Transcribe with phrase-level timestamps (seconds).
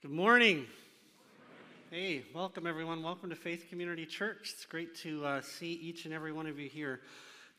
[0.00, 0.64] Good morning.
[1.90, 3.02] Hey, welcome everyone.
[3.02, 4.52] Welcome to Faith Community Church.
[4.54, 7.00] It's great to uh, see each and every one of you here.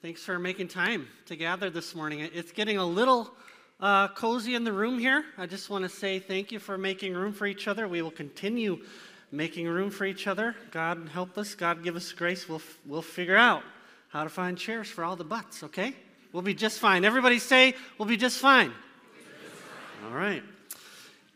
[0.02, 2.22] Thanks for making time to gather this morning.
[2.22, 3.30] It's getting a little
[3.82, 5.26] uh, cozy in the room here.
[5.38, 7.90] I just want to say thank you for making room for each other.
[7.90, 8.86] We will continue
[9.34, 10.56] making room for each other.
[10.72, 11.56] God help us.
[11.56, 12.48] God give us grace.
[12.48, 13.64] We'll, we'll figure out
[14.08, 15.94] how to find chairs for all the butts, okay?
[16.32, 17.04] We'll be just fine.
[17.04, 18.72] Everybody say, we'll be just fine.
[20.06, 20.42] All right.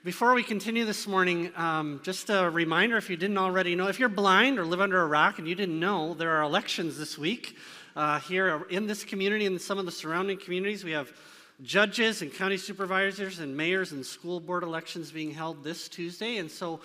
[0.03, 4.01] Before we continue this morning, um, just a reminder if you didn't already know, if
[4.01, 7.17] you're blind or live under a rock and you didn't know, there are elections this
[7.17, 7.55] week
[7.95, 10.83] uh, here in this community and some of the surrounding communities.
[10.83, 11.13] We have
[11.61, 16.35] judges and county supervisors and mayors and school board elections being held this Tuesday.
[16.35, 16.81] And so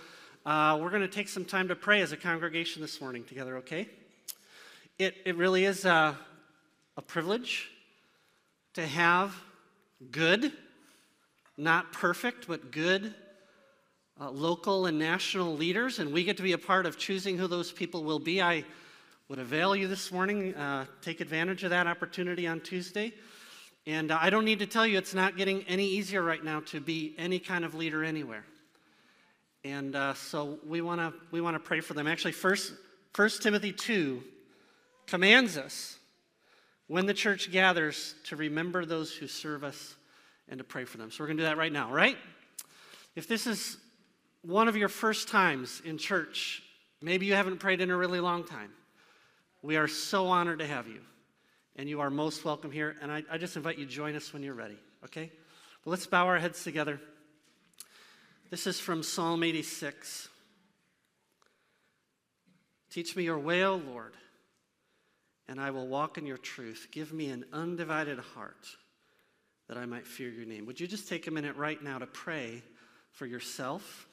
[0.46, 3.56] uh, we're going to take some time to pray as a congregation this morning together,
[3.56, 3.88] okay?
[4.96, 6.16] It, it really is a,
[6.96, 7.68] a privilege
[8.74, 9.34] to have
[10.12, 10.52] good
[11.58, 13.14] not perfect, but good
[14.20, 17.46] uh, local and national leaders, and we get to be a part of choosing who
[17.46, 18.40] those people will be.
[18.40, 18.64] I
[19.28, 23.12] would avail you this morning, uh, take advantage of that opportunity on Tuesday.
[23.86, 26.60] And uh, I don't need to tell you, it's not getting any easier right now
[26.66, 28.44] to be any kind of leader anywhere.
[29.64, 32.06] And uh, so we want to we want to pray for them.
[32.06, 32.72] Actually, first,
[33.12, 34.22] First Timothy two
[35.06, 35.98] commands us
[36.86, 39.94] when the church gathers to remember those who serve us
[40.48, 41.10] and to pray for them.
[41.10, 42.16] So we're going to do that right now, right?
[43.14, 43.76] If this is
[44.42, 46.62] one of your first times in church,
[47.02, 48.70] maybe you haven't prayed in a really long time,
[49.62, 51.00] we are so honored to have you.
[51.76, 52.96] And you are most welcome here.
[53.00, 55.30] And I, I just invite you to join us when you're ready, okay?
[55.84, 57.00] Well, let's bow our heads together.
[58.50, 60.28] This is from Psalm 86.
[62.90, 64.14] Teach me your way, O Lord,
[65.46, 66.88] and I will walk in your truth.
[66.90, 68.66] Give me an undivided heart
[69.68, 70.66] that I might fear your name.
[70.66, 72.62] Would you just take a minute right now to pray
[73.12, 74.08] for yourself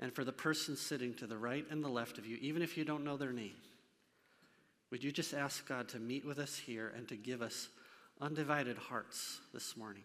[0.00, 2.76] and for the person sitting to the right and the left of you, even if
[2.76, 3.56] you don't know their name?
[4.90, 7.68] Would you just ask God to meet with us here and to give us
[8.20, 10.04] undivided hearts this morning?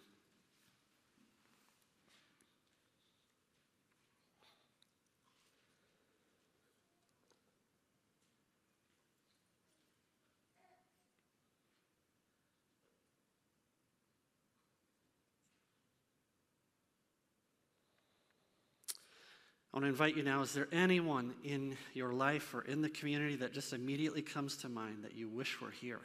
[19.73, 22.89] I want to invite you now is there anyone in your life or in the
[22.89, 26.01] community that just immediately comes to mind that you wish were here?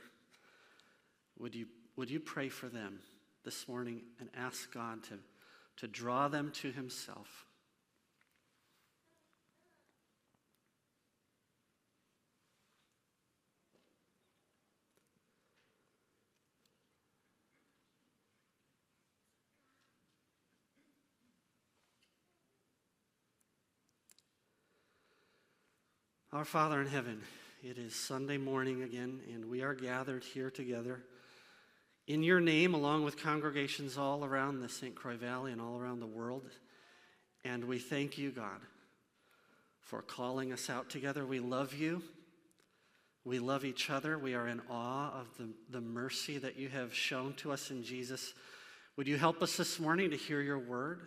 [1.38, 3.00] Would you, would you pray for them
[3.44, 5.18] this morning and ask God to,
[5.76, 7.44] to draw them to Himself?
[26.38, 27.21] Our Father in heaven,
[27.65, 31.03] it is Sunday morning again, and we are gathered here together
[32.06, 34.94] in your name, along with congregations all around the St.
[34.94, 36.48] Croix Valley and all around the world.
[37.44, 38.60] And we thank you, God,
[39.81, 41.27] for calling us out together.
[41.27, 42.04] We love you.
[43.25, 44.16] We love each other.
[44.16, 47.82] We are in awe of the, the mercy that you have shown to us in
[47.82, 48.32] Jesus.
[48.97, 51.00] Would you help us this morning to hear your word?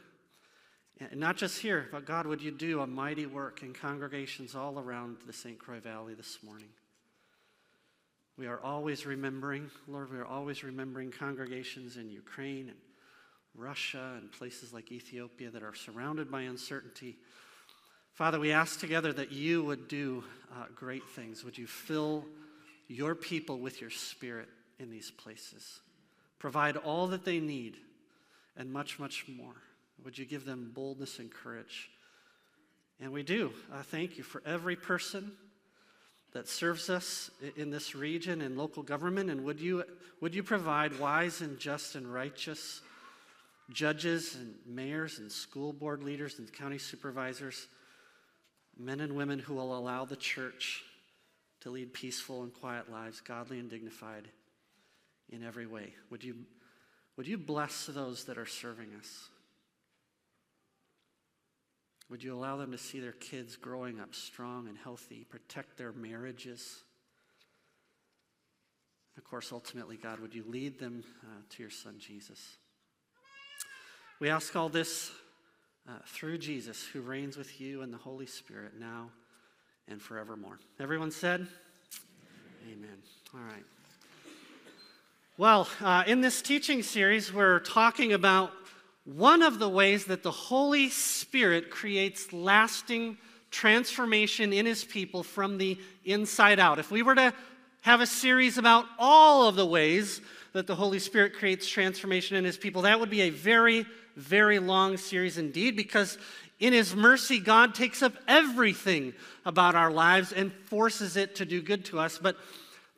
[1.09, 4.77] And not just here, but God, would you do a mighty work in congregations all
[4.77, 5.57] around the St.
[5.57, 6.67] Croix Valley this morning?
[8.37, 12.77] We are always remembering, Lord, we are always remembering congregations in Ukraine and
[13.55, 17.17] Russia and places like Ethiopia that are surrounded by uncertainty.
[18.13, 20.23] Father, we ask together that you would do
[20.53, 21.43] uh, great things.
[21.43, 22.25] Would you fill
[22.87, 25.79] your people with your spirit in these places?
[26.37, 27.77] Provide all that they need
[28.55, 29.55] and much, much more.
[30.03, 31.89] Would you give them boldness and courage?
[32.99, 33.51] And we do.
[33.73, 35.31] I thank you for every person
[36.33, 39.29] that serves us in this region and local government.
[39.29, 39.83] And would you,
[40.21, 42.81] would you provide wise and just and righteous
[43.71, 47.67] judges and mayors and school board leaders and county supervisors,
[48.77, 50.83] men and women who will allow the church
[51.61, 54.27] to lead peaceful and quiet lives, godly and dignified
[55.29, 55.93] in every way?
[56.09, 56.35] Would you,
[57.17, 59.29] would you bless those that are serving us?
[62.11, 65.93] Would you allow them to see their kids growing up strong and healthy, protect their
[65.93, 66.83] marriages?
[69.17, 72.57] Of course, ultimately, God, would you lead them uh, to your son, Jesus?
[74.19, 75.09] We ask all this
[75.87, 79.09] uh, through Jesus, who reigns with you and the Holy Spirit now
[79.87, 80.59] and forevermore.
[80.81, 81.47] Everyone said?
[82.65, 82.73] Amen.
[82.73, 82.97] Amen.
[83.33, 83.63] All right.
[85.37, 88.51] Well, uh, in this teaching series, we're talking about
[89.05, 93.17] one of the ways that the Holy Spirit creates lasting
[93.49, 96.79] transformation in his people from the inside out.
[96.79, 97.33] If we were to
[97.81, 100.21] have a series about all of the ways
[100.53, 104.59] that the Holy Spirit creates transformation in his people, that would be a very, very
[104.59, 106.17] long series indeed, because
[106.59, 109.13] in his mercy, God takes up everything
[109.45, 112.19] about our lives and forces it to do good to us.
[112.19, 112.37] But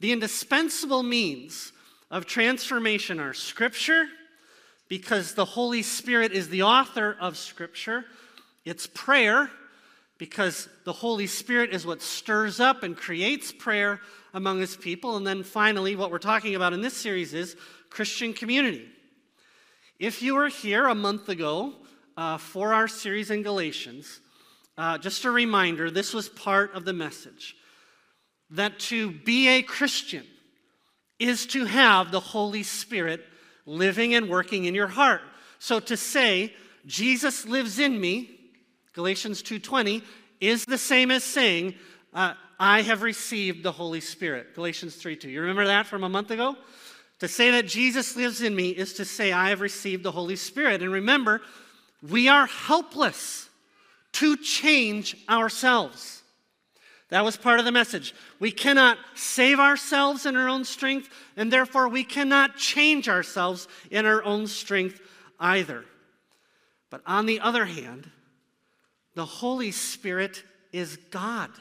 [0.02, 1.72] the indispensable means
[2.12, 4.08] of transformation are Scripture,
[4.94, 8.06] because the Holy Spirit is the author of Scripture,
[8.64, 9.50] it's prayer
[10.20, 14.00] because the Holy Spirit is what stirs up and creates prayer
[14.36, 15.18] among his people.
[15.18, 17.56] And then finally, what we're talking about in this series is
[17.90, 18.86] Christian community.
[19.98, 21.74] If you were here a month ago
[22.16, 24.20] uh, for our series in Galatians,
[24.78, 27.56] uh, just a reminder this was part of the message
[28.52, 30.28] that to be a Christian
[31.18, 33.26] is to have the Holy Spirit
[33.66, 35.22] living and working in your heart.
[35.60, 36.54] So to say,
[36.86, 38.40] Jesus lives in me,
[38.94, 40.04] Galatians 2:20
[40.40, 41.76] is the same as saying,
[42.14, 44.56] uh, I have received the Holy Spirit.
[44.56, 45.30] Galatians 3:2.
[45.30, 46.58] You remember that from a month ago?
[47.20, 50.36] To say that Jesus lives in me is to say I have received the Holy
[50.36, 50.82] Spirit.
[50.82, 51.42] And remember,
[52.02, 53.50] we are helpless
[54.14, 56.23] to change ourselves.
[57.10, 58.16] That was part of the message.
[58.40, 64.06] We cannot save ourselves in our own strength, and therefore we cannot change ourselves in
[64.06, 65.00] our own strength
[65.40, 65.86] either.
[66.90, 68.10] But on the other hand,
[69.16, 71.52] the Holy Spirit is God.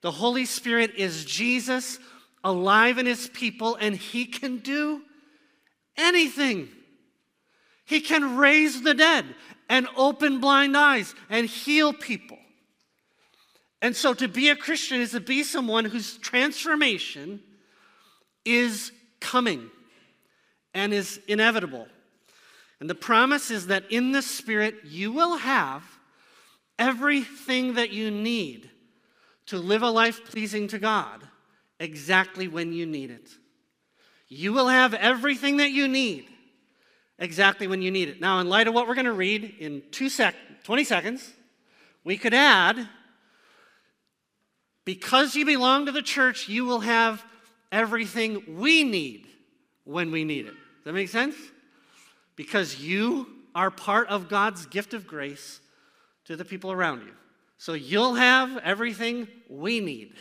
[0.00, 1.98] The Holy Spirit is Jesus
[2.42, 5.02] alive in his people, and he can do
[5.96, 6.68] anything.
[7.84, 9.26] He can raise the dead
[9.68, 12.38] and open blind eyes and heal people.
[13.82, 17.40] And so to be a Christian is to be someone whose transformation
[18.44, 19.70] is coming
[20.72, 21.86] and is inevitable.
[22.80, 25.82] And the promise is that in the Spirit you will have
[26.78, 28.70] everything that you need
[29.46, 31.22] to live a life pleasing to God
[31.78, 33.28] exactly when you need it.
[34.28, 36.26] You will have everything that you need
[37.18, 38.20] exactly when you need it.
[38.20, 40.34] Now, in light of what we're going to read in two sec-
[40.64, 41.32] 20 seconds,
[42.02, 42.88] we could add
[44.84, 47.24] because you belong to the church, you will have
[47.72, 49.26] everything we need
[49.84, 50.54] when we need it.
[50.54, 51.36] Does that make sense?
[52.36, 55.60] Because you are part of God's gift of grace
[56.26, 57.12] to the people around you.
[57.58, 60.14] So you'll have everything we need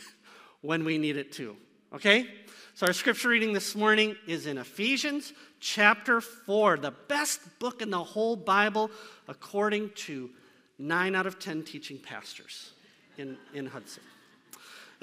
[0.61, 1.57] when we need it too.
[1.93, 2.27] Okay?
[2.75, 7.89] So our scripture reading this morning is in Ephesians chapter 4, the best book in
[7.89, 8.89] the whole Bible
[9.27, 10.29] according to
[10.79, 12.71] 9 out of 10 teaching pastors
[13.17, 14.03] in, in Hudson.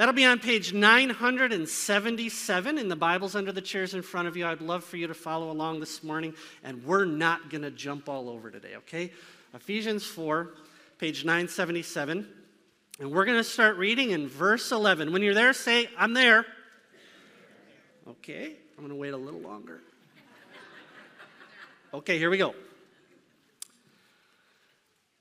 [0.01, 4.47] That'll be on page 977 in the Bibles under the chairs in front of you.
[4.47, 6.33] I'd love for you to follow along this morning,
[6.65, 9.13] and we're not going to jump all over today, okay?
[9.53, 10.55] Ephesians 4,
[10.97, 12.27] page 977.
[12.99, 15.13] And we're going to start reading in verse 11.
[15.13, 16.47] When you're there, say, I'm there.
[18.09, 19.83] Okay, I'm going to wait a little longer.
[21.93, 22.55] Okay, here we go.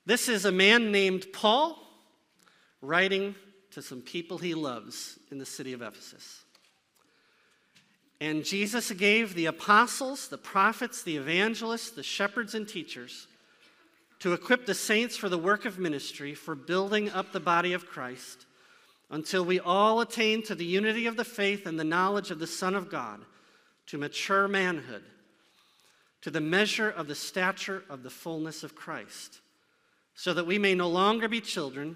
[0.06, 1.78] This is a man named Paul
[2.82, 3.36] writing
[3.72, 6.44] to some people he loves in the city of Ephesus.
[8.22, 13.28] And Jesus gave the apostles, the prophets, the evangelists, the shepherds, and teachers
[14.20, 17.86] to equip the saints for the work of ministry, for building up the body of
[17.86, 18.46] Christ,
[19.10, 22.48] until we all attain to the unity of the faith and the knowledge of the
[22.48, 23.22] Son of God,
[23.88, 25.04] to mature manhood,
[26.22, 29.40] to the measure of the stature of the fullness of Christ,
[30.14, 31.96] so that we may no longer be children,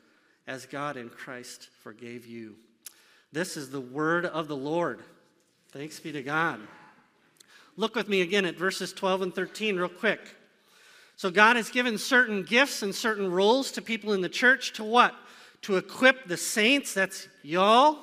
[0.51, 2.55] as God in Christ forgave you.
[3.31, 4.99] This is the word of the Lord.
[5.71, 6.59] Thanks be to God.
[7.77, 10.19] Look with me again at verses 12 and 13, real quick.
[11.15, 14.83] So, God has given certain gifts and certain roles to people in the church to
[14.83, 15.15] what?
[15.61, 17.99] To equip the saints, that's y'all,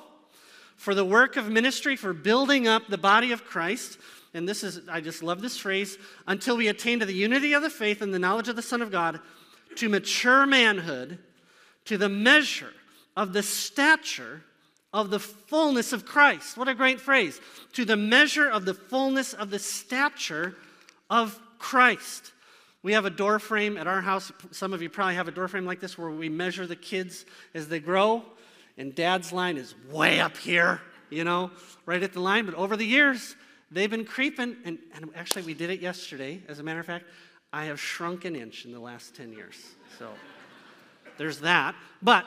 [0.75, 3.99] for the work of ministry, for building up the body of Christ.
[4.33, 7.61] And this is, I just love this phrase, until we attain to the unity of
[7.61, 9.19] the faith and the knowledge of the Son of God,
[9.75, 11.19] to mature manhood,
[11.89, 12.71] to the measure
[13.17, 14.43] of the stature
[14.93, 16.55] of the fullness of Christ.
[16.55, 17.41] What a great phrase.
[17.73, 20.55] To the measure of the fullness of the stature
[21.09, 22.31] of Christ.
[22.83, 24.31] We have a door frame at our house.
[24.51, 27.25] Some of you probably have a door frame like this where we measure the kids
[27.55, 28.23] as they grow.
[28.77, 31.49] And dad's line is way up here, you know,
[31.87, 32.45] right at the line.
[32.45, 33.35] But over the years,
[33.71, 34.57] they've been creeping.
[34.63, 36.43] And, and actually, we did it yesterday.
[36.47, 37.05] As a matter of fact,
[37.51, 39.55] I have shrunk an inch in the last 10 years.
[39.97, 40.09] So
[41.19, 41.75] there's that.
[42.01, 42.25] But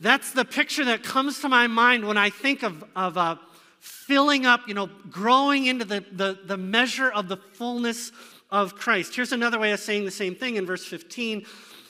[0.00, 3.36] that's the picture that comes to my mind when I think of, of uh,
[3.80, 8.12] filling up, you know, growing into the, the, the measure of the fullness
[8.50, 9.14] of Christ.
[9.14, 11.44] Here's another way of saying the same thing in verse 15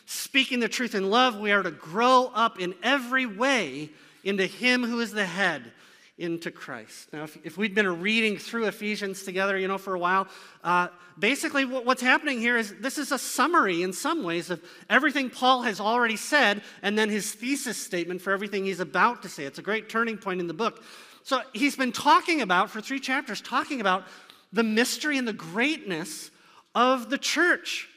[0.04, 3.90] speaking the truth in love, we are to grow up in every way
[4.24, 5.72] into Him who is the head,
[6.18, 7.12] into Christ.
[7.12, 10.28] Now, if, if we'd been reading through Ephesians together, you know, for a while,
[10.62, 10.88] uh,
[11.18, 15.30] basically what, what's happening here is this is a summary in some ways of everything
[15.30, 19.44] Paul has already said and then his thesis statement for everything he's about to say.
[19.44, 20.82] It's a great turning point in the book.
[21.24, 24.04] So he's been talking about, for three chapters, talking about
[24.52, 26.30] the mystery and the greatness
[26.74, 27.88] of the church.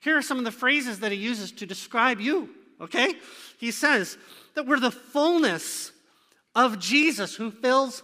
[0.00, 3.14] Here are some of the phrases that he uses to describe you, okay?
[3.58, 4.18] He says
[4.54, 5.92] that we're the fullness
[6.54, 8.02] of Jesus who fills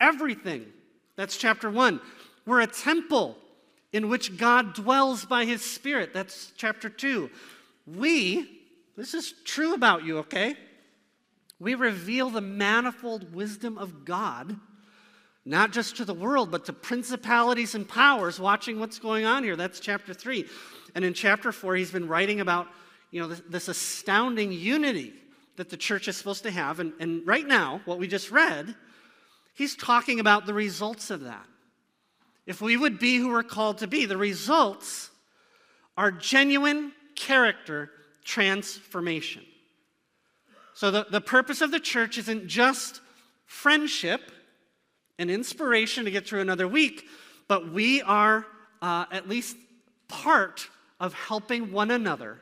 [0.00, 0.66] everything.
[1.16, 2.00] That's chapter one.
[2.46, 3.36] We're a temple
[3.92, 6.14] in which God dwells by his Spirit.
[6.14, 7.30] That's chapter two.
[7.86, 8.48] We,
[8.96, 10.56] this is true about you, okay?
[11.58, 14.56] We reveal the manifold wisdom of God
[15.44, 19.56] not just to the world, but to principalities and powers watching what's going on here.
[19.56, 20.44] That's chapter 3.
[20.94, 22.68] And in chapter 4, he's been writing about
[23.10, 25.12] you know, this, this astounding unity
[25.60, 26.80] that the church is supposed to have.
[26.80, 28.74] And, and right now, what we just read,
[29.52, 31.44] he's talking about the results of that.
[32.46, 35.10] If we would be who we're called to be, the results
[35.98, 37.90] are genuine character
[38.24, 39.42] transformation.
[40.72, 43.02] So the, the purpose of the church isn't just
[43.44, 44.32] friendship
[45.18, 47.04] and inspiration to get through another week,
[47.48, 48.46] but we are
[48.80, 49.58] uh, at least
[50.08, 52.38] part of helping one another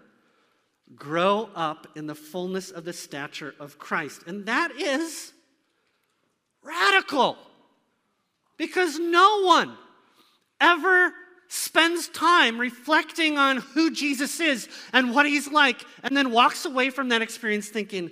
[0.94, 4.22] grow up in the fullness of the stature of Christ.
[4.26, 5.32] And that is
[6.62, 7.36] radical
[8.56, 9.76] because no one
[10.60, 11.12] ever
[11.48, 16.90] spends time reflecting on who Jesus is and what he's like, and then walks away
[16.90, 18.10] from that experience thinking,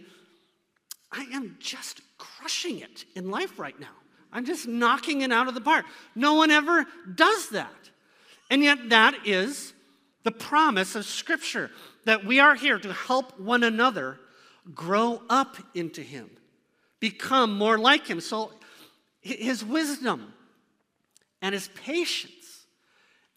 [1.13, 3.89] I am just crushing it in life right now.
[4.33, 5.85] I'm just knocking it out of the park.
[6.15, 7.91] No one ever does that.
[8.51, 9.73] And yet, that is
[10.27, 11.71] the promise of Scripture
[12.05, 14.19] that we are here to help one another
[14.75, 16.29] grow up into Him,
[16.99, 18.21] become more like Him.
[18.21, 18.51] So,
[19.21, 20.35] His wisdom
[21.41, 22.67] and His patience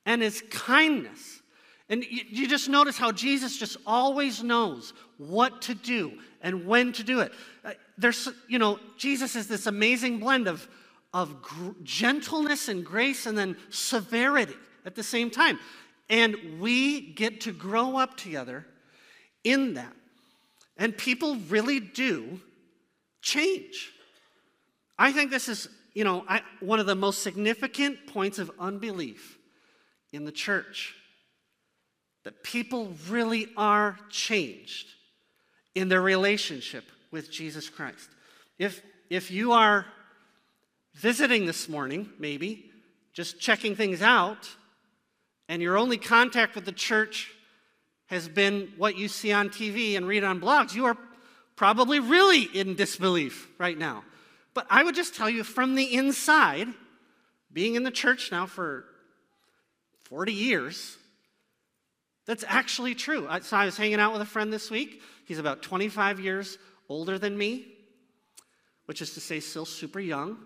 [0.03, 1.43] and His kindness.
[1.89, 7.03] And you just notice how Jesus just always knows what to do and when to
[7.03, 7.31] do it.
[7.63, 10.67] Uh, there's, you know, Jesus is this amazing blend of
[11.13, 14.55] of gr- gentleness and grace and then severity
[14.85, 15.59] at the same time.
[16.09, 18.65] And we get to grow up together
[19.43, 19.93] in that.
[20.77, 22.39] And people really do
[23.21, 23.91] change.
[24.97, 29.37] I think this is, you know, I, one of the most significant points of unbelief
[30.11, 30.95] in the church.
[32.23, 34.87] That people really are changed
[35.75, 38.09] in their relationship with Jesus Christ.
[38.57, 39.85] If, if you are
[40.95, 42.71] visiting this morning, maybe,
[43.13, 44.49] just checking things out,
[45.49, 47.33] and your only contact with the church
[48.05, 50.95] has been what you see on TV and read on blogs, you are
[51.55, 54.03] probably really in disbelief right now.
[54.53, 56.67] But I would just tell you from the inside,
[57.51, 58.85] being in the church now for
[60.05, 60.97] 40 years,
[62.25, 63.27] that's actually true.
[63.41, 65.01] So I was hanging out with a friend this week.
[65.25, 67.65] He's about 25 years older than me,
[68.85, 70.37] which is to say, still super young.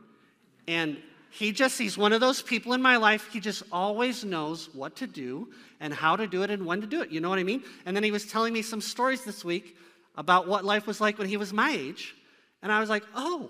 [0.68, 0.98] And
[1.34, 4.98] he just, he's one of those people in my life, he just always knows what
[4.98, 5.50] to do
[5.80, 7.10] and how to do it and when to do it.
[7.10, 7.64] You know what I mean?
[7.88, 9.76] And then he was telling me some stories this week
[10.16, 12.14] about what life was like when he was my age.
[12.62, 13.50] And I was like, oh,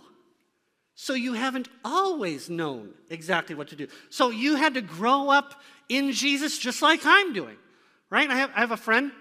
[0.95, 3.87] so you haven't always known exactly what to do.
[4.09, 5.53] So you had to grow up
[5.89, 7.57] in Jesus just like I'm doing,
[8.09, 8.29] right?
[8.29, 9.11] I have, I have a friend,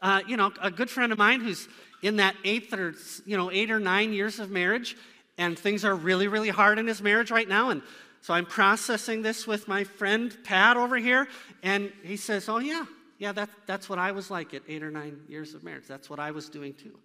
[0.00, 1.68] uh, you know, a good friend of mine who's
[2.02, 2.94] in that eighth or,
[3.26, 4.96] you know, eight or nine years of marriage,
[5.40, 7.70] and things are really, really hard in his marriage right now.
[7.70, 7.80] And
[8.20, 11.26] so I'm processing this with my friend Pat over here,
[11.62, 12.84] and he says, Oh, yeah,
[13.18, 15.86] yeah, that, that's what I was like at eight or nine years of marriage.
[15.88, 16.98] That's what I was doing too.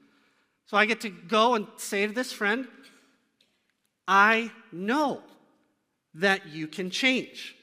[0.66, 2.68] So I get to go and say to this friend,
[4.06, 5.22] I know
[6.16, 7.56] that you can change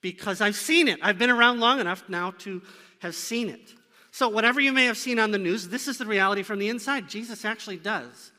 [0.00, 1.00] because I've seen it.
[1.02, 2.62] I've been around long enough now to
[3.00, 3.74] have seen it.
[4.12, 6.68] So, whatever you may have seen on the news, this is the reality from the
[6.68, 7.08] inside.
[7.08, 8.32] Jesus actually does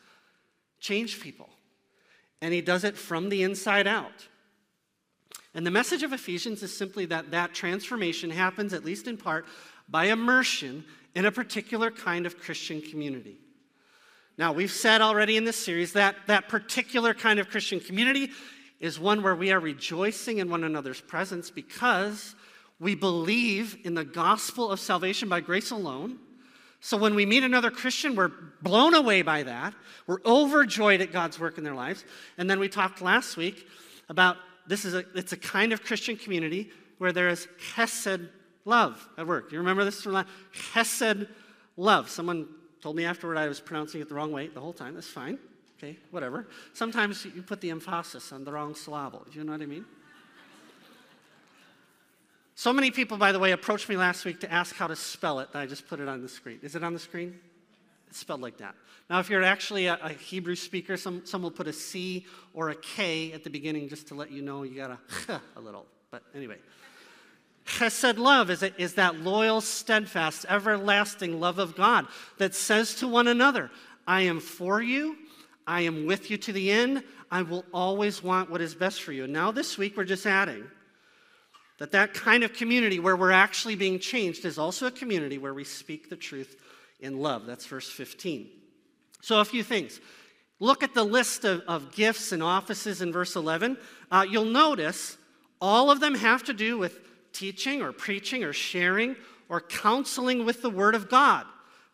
[0.80, 1.50] change people,
[2.42, 4.28] and he does it from the inside out.
[5.54, 9.46] And the message of Ephesians is simply that that transformation happens, at least in part,
[9.88, 13.40] by immersion in a particular kind of Christian community.
[14.38, 18.30] Now, we've said already in this series that that particular kind of Christian community
[18.80, 22.36] is one where we are rejoicing in one another's presence because
[22.80, 26.20] we believe in the gospel of salvation by grace alone.
[26.82, 28.32] So when we meet another Christian, we're
[28.62, 29.74] blown away by that.
[30.08, 32.06] We're overjoyed at God's work in their lives.
[32.38, 33.68] And then we talked last week
[34.08, 38.30] about this is a it's a kind of Christian community where there is chesed
[38.66, 39.52] love at work.
[39.52, 40.30] You remember this from last?
[40.54, 41.28] Chesed
[41.76, 42.10] love.
[42.10, 42.48] Someone
[42.82, 44.94] told me afterward I was pronouncing it the wrong way the whole time.
[44.94, 45.38] That's fine.
[45.78, 46.48] Okay, whatever.
[46.74, 49.26] Sometimes you put the emphasis on the wrong syllable.
[49.32, 49.86] Do you know what I mean?
[52.60, 55.40] So many people, by the way, approached me last week to ask how to spell
[55.40, 56.60] it, I just put it on the screen.
[56.62, 57.40] Is it on the screen?
[58.10, 58.76] It's spelled like that.
[59.10, 62.72] Now, if you're actually a, a Hebrew speaker, some, some will put a C or
[62.72, 65.86] a K at the beginning just to let you know you got a a little.
[66.12, 66.58] But anyway.
[67.66, 72.08] Chesed love is, is that loyal, steadfast, everlasting love of God
[72.40, 73.72] that says to one another,
[74.06, 75.16] I am for you,
[75.66, 79.14] I am with you to the end, I will always want what is best for
[79.14, 79.28] you.
[79.28, 80.66] Now this week we're just adding
[81.80, 85.54] that that kind of community where we're actually being changed is also a community where
[85.54, 86.56] we speak the truth
[87.00, 87.46] in love.
[87.46, 88.50] That's verse 15.
[89.22, 90.00] So, a few things.
[90.60, 93.78] Look at the list of, of gifts and offices in verse 11.
[94.12, 95.18] Uh, you'll notice
[95.62, 97.00] all of them have to do with
[97.32, 99.16] teaching or preaching or sharing
[99.48, 101.46] or counseling with the Word of God.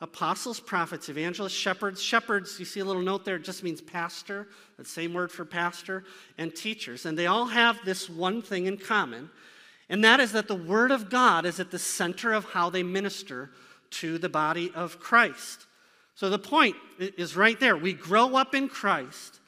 [0.02, 2.02] Apostles, prophets, evangelists, shepherds.
[2.02, 5.46] Shepherds, you see a little note there, it just means pastor, the same word for
[5.46, 6.04] pastor,
[6.38, 7.06] and teachers.
[7.06, 9.30] And they all have this one thing in common,
[9.90, 12.84] and that is that the Word of God is at the center of how they
[12.84, 13.52] minister
[13.92, 15.68] to the body of Christ.
[16.16, 17.78] So the point is right there.
[17.78, 19.40] We grow up in Christ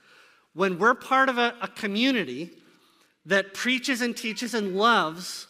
[0.54, 2.52] when we're part of a, a community
[3.26, 5.48] that preaches and teaches and loves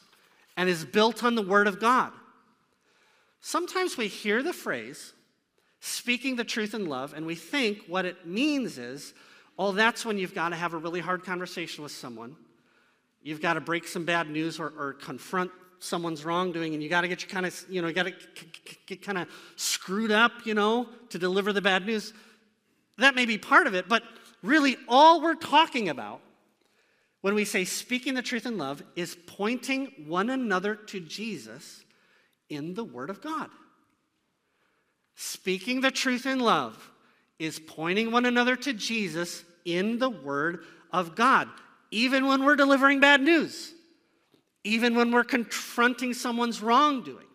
[0.56, 2.12] and is built on the Word of God.
[3.39, 5.13] Sometimes we hear the phrase,
[5.80, 9.13] speaking the truth in love, and we think what it means is,
[9.60, 12.36] oh, that's when you've got to have a really hard conversation with someone.
[13.28, 17.02] You've got to break some bad news or, or confront someone's wrongdoing, and you got
[17.02, 18.13] to get you kind of, you know, you got to
[18.86, 22.13] get kind of screwed up, you know, to deliver the bad news.
[22.98, 24.02] That may be part of it, but
[24.44, 26.22] really all we're talking about
[27.20, 31.84] when we say speaking the truth in love is pointing one another to Jesus
[32.48, 33.50] in the Word of God.
[35.16, 36.92] Speaking the truth in love
[37.40, 40.63] is pointing one another to Jesus in the Word
[40.94, 41.50] of God,
[41.91, 43.73] even when we're delivering bad news,
[44.63, 47.26] even when we're confronting someone's wrongdoing.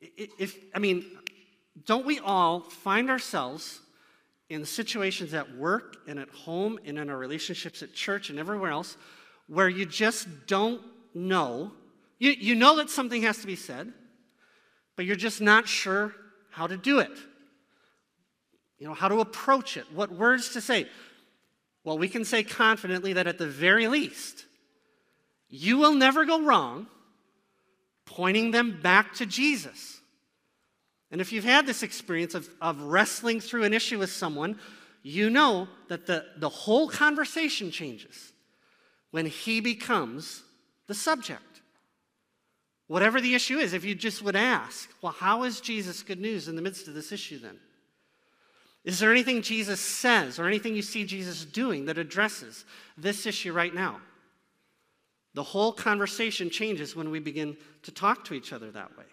[0.00, 1.04] If, I mean,
[1.84, 3.80] don't we all find ourselves
[4.48, 8.70] in situations at work and at home and in our relationships at church and everywhere
[8.70, 8.96] else
[9.46, 10.80] where you just don't
[11.14, 11.72] know.
[12.18, 13.92] You, you know that something has to be said,
[14.96, 16.14] but you're just not sure
[16.50, 17.10] how to do it.
[18.78, 20.86] You know, how to approach it, what words to say.
[21.84, 24.44] Well, we can say confidently that at the very least,
[25.48, 26.86] you will never go wrong
[28.04, 30.00] pointing them back to Jesus.
[31.10, 34.58] And if you've had this experience of, of wrestling through an issue with someone,
[35.02, 38.32] you know that the, the whole conversation changes
[39.10, 40.42] when he becomes
[40.86, 41.42] the subject.
[42.86, 46.48] Whatever the issue is, if you just would ask, well, how is Jesus good news
[46.48, 47.56] in the midst of this issue then?
[48.84, 52.64] Is there anything Jesus says or anything you see Jesus doing that addresses
[52.96, 54.00] this issue right now?
[55.34, 59.04] The whole conversation changes when we begin to talk to each other that way.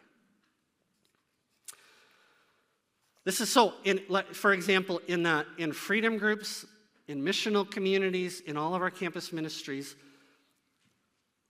[3.23, 3.99] This is so, in,
[4.31, 6.65] for example, in, uh, in freedom groups,
[7.09, 9.95] in missional communities, in all of our campus ministries,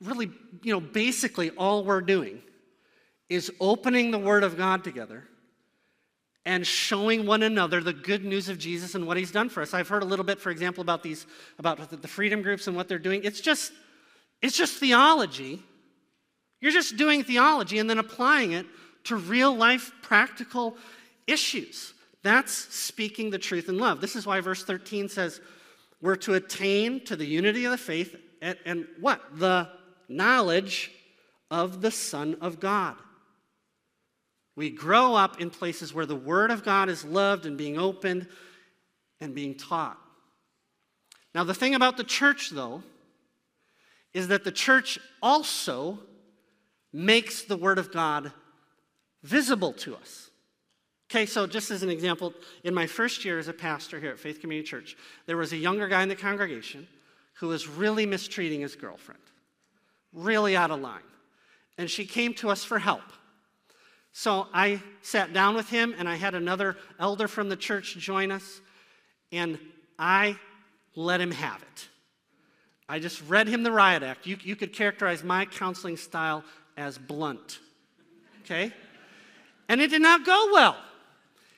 [0.02, 0.32] really,
[0.64, 2.42] you know, basically all we're doing
[3.30, 5.24] is opening the Word of God together
[6.48, 9.74] and showing one another the good news of Jesus and what he's done for us.
[9.74, 11.28] I've heard a little bit, for example, about these,
[11.60, 13.26] about the freedom groups and what they're doing.
[13.26, 13.74] It's just,
[14.42, 15.62] it's just theology.
[16.62, 18.66] You're just doing theology and then applying it
[19.04, 20.78] to real life practical
[21.28, 21.94] issues.
[22.24, 24.00] That's speaking the truth in love.
[24.00, 25.42] This is why verse 13 says,
[26.02, 29.22] we're to attain to the unity of the faith and, and what?
[29.38, 29.68] The
[30.08, 30.94] knowledge
[31.52, 32.96] of the Son of God.
[34.58, 38.28] We grow up in places where the Word of God is loved and being opened
[39.22, 40.00] and being taught.
[41.36, 42.82] Now, the thing about the church, though,
[44.16, 46.00] is that the church also
[46.92, 48.32] makes the Word of God
[49.22, 50.32] visible to us.
[51.12, 54.20] Okay, so just as an example, in my first year as a pastor here at
[54.20, 56.88] Faith Community Church, there was a younger guy in the congregation
[57.36, 59.22] who was really mistreating his girlfriend,
[60.14, 61.02] really out of line.
[61.78, 63.04] And she came to us for help.
[64.18, 68.32] So I sat down with him, and I had another elder from the church join
[68.32, 68.62] us,
[69.32, 69.60] and
[70.00, 70.40] I
[70.96, 71.88] let him have it.
[72.90, 74.26] I just read him the riot act.
[74.26, 76.44] You, you could characterize my counseling style
[76.76, 77.60] as blunt.
[78.42, 78.74] Okay?
[79.70, 80.78] And it did not go well.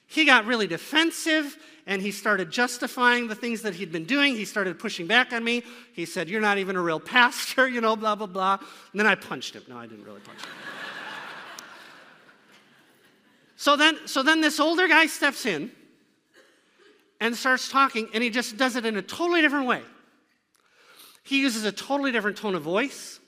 [0.08, 1.56] He got really defensive
[1.88, 4.36] and he started justifying the things that he'd been doing.
[4.36, 5.64] He started pushing back on me.
[5.94, 8.58] He said, You're not even a real pastor, you know, blah, blah, blah.
[8.92, 9.64] And then I punched him.
[9.70, 10.50] No, I didn't really punch him.
[13.60, 15.70] So then, so then this older guy steps in
[17.20, 19.82] and starts talking, and he just does it in a totally different way.
[21.24, 23.20] He uses a totally different tone of voice,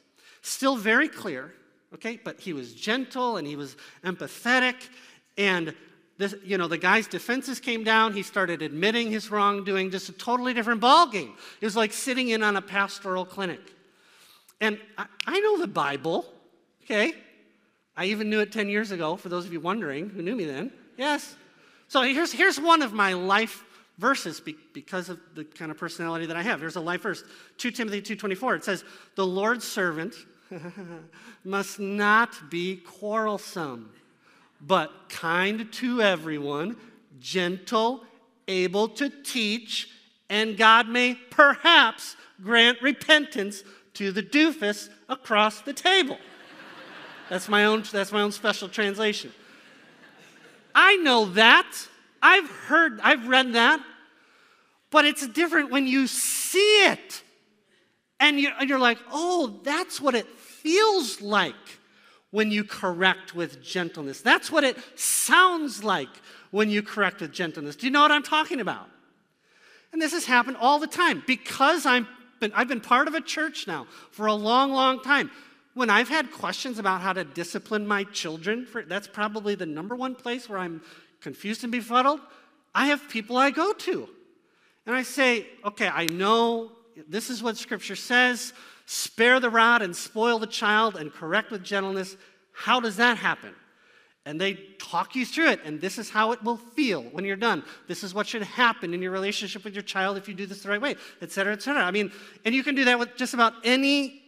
[0.41, 1.53] still very clear,
[1.93, 4.75] okay, but he was gentle and he was empathetic,
[5.37, 5.75] and
[6.17, 8.13] this, you know, the guy's defenses came down.
[8.13, 11.33] He started admitting his wrongdoing, just a totally different ballgame.
[11.59, 13.59] It was like sitting in on a pastoral clinic.
[14.61, 16.25] And I, I know the Bible,
[16.85, 17.15] okay?
[17.95, 20.45] I even knew it 10 years ago, for those of you wondering who knew me
[20.45, 20.71] then.
[20.97, 21.35] Yes.
[21.87, 23.63] So here's, here's one of my life
[23.97, 26.59] verses be, because of the kind of personality that I have.
[26.59, 27.23] Here's a life verse
[27.57, 28.57] 2 Timothy 2.24.
[28.57, 28.83] It says,
[29.15, 30.15] The Lord's servant
[31.43, 33.91] must not be quarrelsome,
[34.59, 36.77] but kind to everyone,
[37.19, 38.03] gentle,
[38.47, 39.89] able to teach,
[40.29, 46.17] and God may perhaps grant repentance to the doofus across the table.
[47.31, 49.31] That's my own, that's my own special translation.
[50.75, 51.87] I know that.
[52.21, 53.79] I've heard, I've read that.
[54.89, 57.23] But it's different when you see it.
[58.19, 61.55] And you're like, oh, that's what it feels like
[62.31, 64.19] when you correct with gentleness.
[64.19, 66.09] That's what it sounds like
[66.51, 67.77] when you correct with gentleness.
[67.77, 68.89] Do you know what I'm talking about?
[69.93, 72.09] And this has happened all the time because I'm
[72.41, 75.31] been, I've been part of a church now for a long, long time.
[75.73, 79.95] When I've had questions about how to discipline my children, for, that's probably the number
[79.95, 80.81] one place where I'm
[81.21, 82.19] confused and befuddled.
[82.75, 84.09] I have people I go to.
[84.85, 86.71] And I say, okay, I know
[87.07, 88.53] this is what Scripture says
[88.85, 92.17] spare the rod and spoil the child and correct with gentleness.
[92.51, 93.53] How does that happen?
[94.25, 97.37] And they talk you through it, and this is how it will feel when you're
[97.37, 97.63] done.
[97.87, 100.61] This is what should happen in your relationship with your child if you do this
[100.61, 101.81] the right way, et cetera, et cetera.
[101.81, 102.11] I mean,
[102.43, 104.20] and you can do that with just about any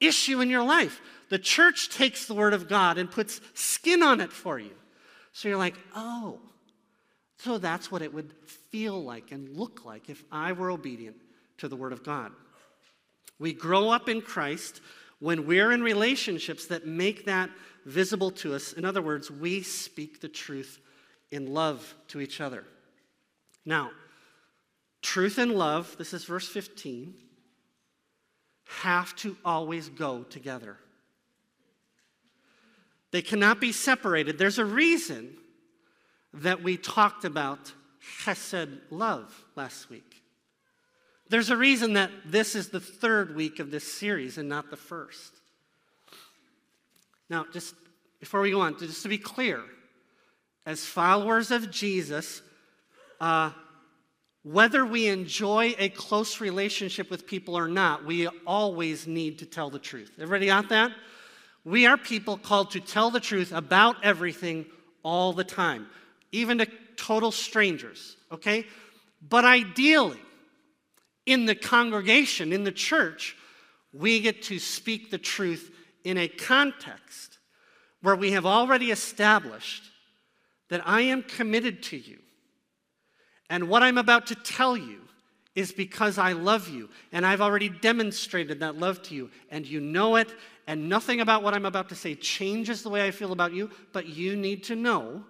[0.00, 1.00] issue in your life.
[1.28, 4.72] The church takes the Word of God and puts skin on it for you.
[5.32, 6.40] So you're like, oh,
[7.38, 8.32] so that's what it would
[8.70, 11.16] feel like and look like if I were obedient
[11.58, 12.32] to the Word of God.
[13.38, 14.80] We grow up in Christ
[15.20, 17.50] when we're in relationships that make that
[17.86, 18.72] visible to us.
[18.72, 20.80] In other words, we speak the truth
[21.30, 22.64] in love to each other.
[23.64, 23.90] Now,
[25.02, 27.14] truth and love, this is verse 15
[28.78, 30.76] have to always go together.
[33.10, 34.38] They cannot be separated.
[34.38, 35.36] There's a reason
[36.32, 37.72] that we talked about
[38.22, 40.22] chesed love last week.
[41.28, 44.76] There's a reason that this is the third week of this series and not the
[44.76, 45.32] first.
[47.28, 47.74] Now, just
[48.18, 49.60] before we go on, just to be clear,
[50.66, 52.42] as followers of Jesus,
[53.20, 53.50] uh,
[54.42, 59.68] whether we enjoy a close relationship with people or not, we always need to tell
[59.70, 60.12] the truth.
[60.18, 60.92] Everybody got that?
[61.64, 64.64] We are people called to tell the truth about everything
[65.02, 65.88] all the time,
[66.32, 68.66] even to total strangers, okay?
[69.28, 70.20] But ideally,
[71.26, 73.36] in the congregation, in the church,
[73.92, 75.70] we get to speak the truth
[76.04, 77.38] in a context
[78.00, 79.84] where we have already established
[80.70, 82.20] that I am committed to you
[83.50, 85.00] and what I'm about to tell you
[85.56, 89.80] is because I love you, and I've already demonstrated that love to you, and you
[89.80, 90.32] know it,
[90.68, 93.68] and nothing about what I'm about to say changes the way I feel about you,
[93.92, 95.24] but you need to know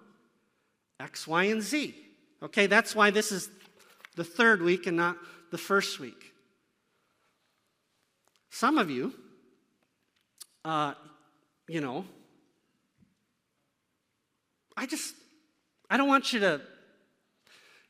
[1.00, 1.94] X, Y, and Z.
[2.42, 3.50] Okay, that's why this is
[4.16, 5.16] the third week and not
[5.50, 6.34] the first week.
[8.50, 9.14] Some of you,
[10.64, 10.92] uh,
[11.68, 12.04] you know,
[14.76, 15.14] I just,
[15.88, 16.60] I don't want you to,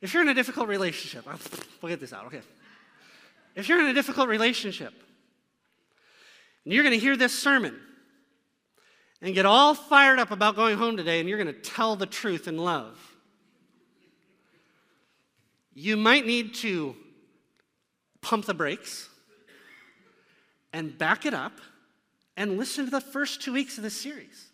[0.01, 1.25] if you're in a difficult relationship,
[1.81, 2.41] we'll get this out, okay.
[3.55, 4.93] If you're in a difficult relationship,
[6.65, 7.79] and you're going to hear this sermon
[9.21, 12.05] and get all fired up about going home today, and you're going to tell the
[12.05, 12.97] truth in love,
[15.73, 16.95] you might need to
[18.21, 19.09] pump the brakes
[20.73, 21.53] and back it up
[22.37, 24.47] and listen to the first two weeks of this series.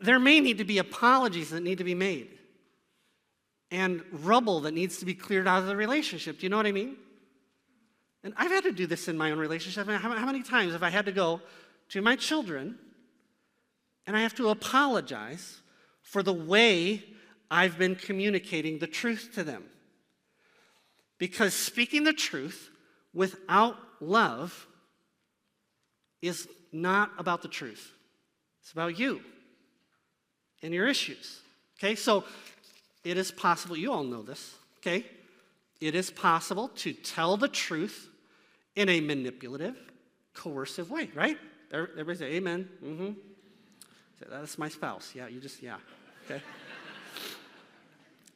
[0.00, 2.38] There may need to be apologies that need to be made
[3.72, 6.38] and rubble that needs to be cleared out of the relationship.
[6.38, 6.94] Do you know what I mean?
[8.22, 9.88] And I've had to do this in my own relationship.
[9.88, 11.40] How, many times have I had to go
[11.88, 12.78] to my children
[14.06, 15.60] and I have to apologize
[16.02, 17.02] for the way
[17.50, 19.64] I've been communicating the truth to them?
[21.18, 22.70] Because speaking the truth
[23.14, 24.66] without love
[26.20, 27.90] is not about the truth,
[28.60, 29.22] it's about you
[30.62, 31.40] and your issues.
[31.78, 32.24] Okay, so
[33.04, 35.04] it is possible, you all know this, okay?
[35.80, 38.08] It is possible to tell the truth
[38.76, 39.76] in a manipulative,
[40.34, 41.36] coercive way, right?
[41.72, 42.68] Everybody say amen.
[42.84, 43.12] Mm-hmm.
[44.20, 45.12] Say, That's my spouse.
[45.14, 45.76] Yeah, you just, yeah.
[46.26, 46.40] Okay.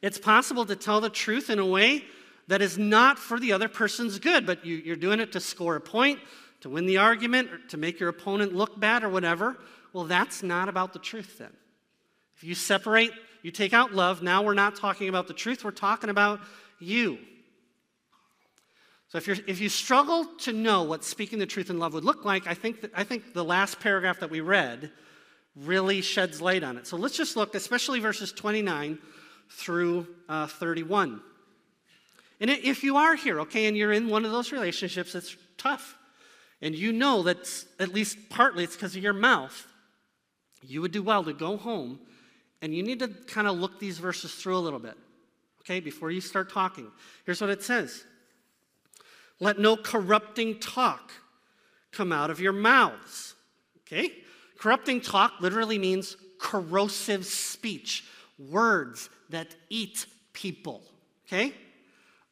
[0.01, 2.03] it's possible to tell the truth in a way
[2.47, 5.75] that is not for the other person's good, but you, you're doing it to score
[5.75, 6.19] a point,
[6.61, 9.57] to win the argument, or to make your opponent look bad or whatever.
[9.93, 11.53] Well, that's not about the truth then.
[12.35, 13.11] If you separate,
[13.43, 16.39] you take out love, now we're not talking about the truth, we're talking about
[16.79, 17.17] you.
[19.09, 22.03] So if, you're, if you struggle to know what speaking the truth in love would
[22.03, 24.91] look like, I think, that, I think the last paragraph that we read
[25.55, 26.85] really sheds light on it.
[26.85, 28.99] So let's just look, especially verses 29
[29.49, 31.21] through uh, 31.
[32.39, 35.97] And if you are here, okay, and you're in one of those relationships that's tough,
[36.61, 39.67] and you know that at least partly it's because of your mouth,
[40.61, 41.99] you would do well to go home
[42.61, 44.95] and you need to kind of look these verses through a little bit,
[45.61, 46.87] okay, before you start talking.
[47.25, 48.03] Here's what it says
[49.39, 51.11] Let no corrupting talk
[51.91, 53.35] come out of your mouths,
[53.81, 54.11] okay?
[54.57, 58.03] Corrupting talk literally means corrosive speech,
[58.37, 60.81] words that eat people,
[61.27, 61.53] okay?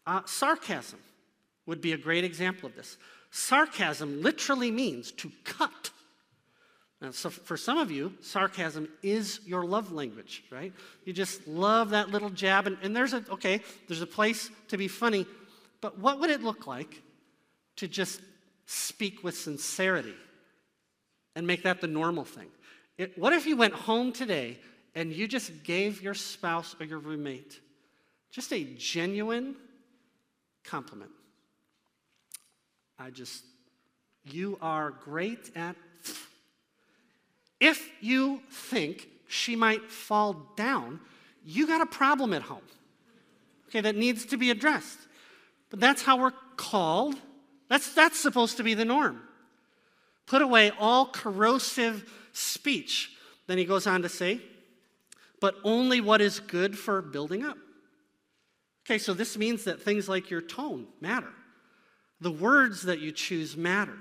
[0.08, 1.00] Uh, sarcasm
[1.66, 2.98] would be a great example of this.
[3.32, 5.90] Sarcasm literally means to cut.
[7.02, 10.74] Now, so for some of you, sarcasm is your love language, right?
[11.04, 14.78] You just love that little jab, and, and there's a, okay, there's a place to
[14.78, 15.26] be funny,
[15.82, 17.02] but what would it look like
[17.78, 18.22] to just
[18.66, 20.16] speak with sincerity
[21.36, 22.48] and make that the normal thing?
[22.98, 24.58] It, what if you went home today
[24.96, 27.60] and you just gave your spouse or your roommate
[28.36, 29.56] just a genuine,
[30.66, 31.12] compliment.
[33.00, 33.46] I just,
[34.26, 35.78] you are great at.
[37.60, 41.00] If you think she might fall down,
[41.46, 42.62] you got a problem at home,
[43.70, 45.00] okay, that needs to be addressed.
[45.70, 47.16] But that's how we're called.
[47.70, 49.22] That's, that's supposed to be the norm.
[50.26, 53.12] Put away all corrosive speech.
[53.48, 54.42] Then he goes on to say,
[55.40, 57.58] but only what is good for building up.
[58.86, 61.32] Okay, so this means that things like your tone matter.
[62.22, 63.98] The words that you choose matter.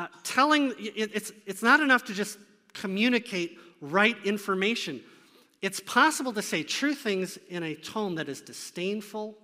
[0.00, 2.38] Uh, telling, it, it's, it's not enough to just
[2.72, 4.98] communicate right information.
[5.60, 9.36] It's possible to say true things in a tone that is disdainful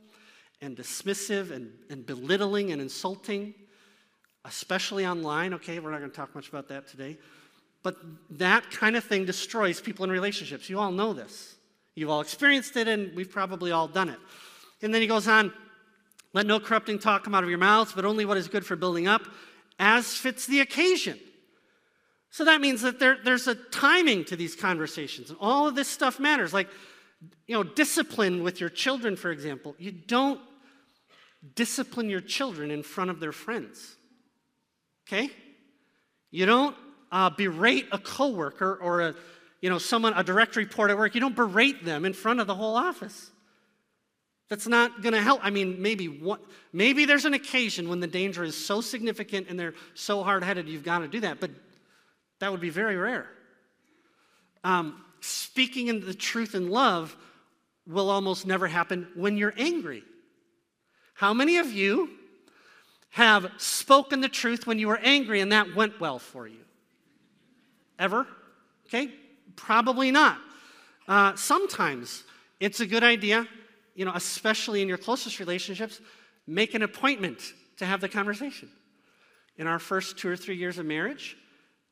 [0.63, 3.53] and dismissive and, and belittling and insulting,
[4.47, 5.53] especially online.
[5.53, 7.19] Okay, we're not going to talk much about that today.
[7.83, 7.97] But
[8.39, 10.71] that kind of thing destroys people in relationships.
[10.71, 11.57] You all know this.
[11.95, 14.19] You've all experienced it, and we've probably all done it.
[14.81, 15.53] And then he goes on
[16.33, 18.77] let no corrupting talk come out of your mouths, but only what is good for
[18.77, 19.23] building up,
[19.79, 21.19] as fits the occasion.
[22.31, 25.89] So that means that there, there's a timing to these conversations, and all of this
[25.89, 26.53] stuff matters.
[26.53, 26.69] Like,
[27.47, 29.75] you know, discipline with your children, for example.
[29.79, 30.41] You don't
[31.55, 33.97] discipline your children in front of their friends.
[35.09, 35.31] Okay?
[36.31, 36.77] You don't
[37.11, 39.15] uh, berate a coworker or a
[39.61, 42.47] you know, someone, a direct report at work, you don't berate them in front of
[42.47, 43.31] the whole office.
[44.49, 45.41] That's not going to help.
[45.43, 46.41] I mean, maybe what,
[46.73, 50.85] maybe there's an occasion when the danger is so significant and they're so hard-headed you've
[50.85, 51.51] got to do that, but
[52.39, 53.27] that would be very rare.
[54.63, 57.17] Um, speaking in the truth in love
[57.87, 60.05] will almost never happen when you're angry.
[61.15, 62.11] How many of you
[63.11, 66.61] have spoken the truth when you were angry and that went well for you?
[67.99, 68.27] Ever?
[68.87, 69.11] Okay,
[69.57, 70.39] probably not.
[71.09, 72.25] Uh, sometimes
[72.61, 73.49] it's a good idea,
[73.97, 76.01] you know, especially in your closest relationships,
[76.47, 77.41] make an appointment
[77.79, 78.69] to have the conversation.
[79.57, 81.37] In our first two or three years of marriage,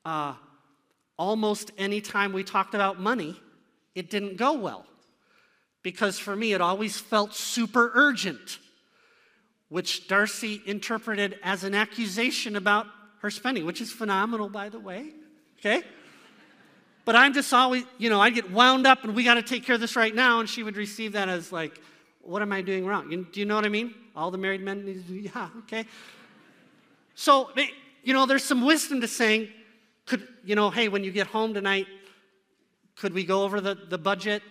[0.05, 0.35] uh,
[1.19, 3.41] almost any time we talked about money,
[3.95, 4.85] it didn't go well.
[5.83, 8.59] Because for me, it always felt super urgent,
[9.69, 12.87] which Darcy interpreted as an accusation about
[13.23, 15.11] her spending, which is phenomenal, by the way.
[15.59, 15.83] Okay?
[17.05, 19.65] But I'm just always, you know, I'd get wound up and we got to take
[19.65, 20.41] care of this right now.
[20.41, 21.79] And she would receive that as like,
[22.25, 23.09] what am I doing wrong?
[23.09, 23.95] do you know what I mean?
[24.17, 25.87] All the married men, yeah, okay.
[27.15, 27.51] So,
[28.03, 29.49] you know, there's some wisdom to saying,
[30.07, 31.87] could, you know, hey, when you get home tonight,
[32.97, 34.43] could we go over the, the budget?